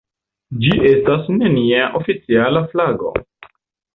Ĝi 0.61 0.71
estas 0.91 1.27
nenia 1.35 1.83
oficiala 2.01 2.65
flago. 2.73 3.13